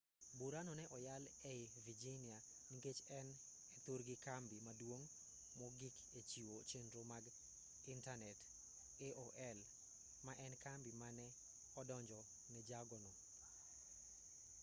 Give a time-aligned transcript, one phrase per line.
[0.39, 2.37] burano ne oyal ei virginia
[2.71, 3.27] nikech en
[3.75, 5.07] e thurgi kambi maduong'
[5.59, 7.25] mogik e chiwo chenro mag
[7.93, 8.39] intanet
[9.05, 9.59] aol
[10.25, 11.25] ma en e kambi mane
[11.79, 12.19] odonjo
[12.51, 13.11] ne jago no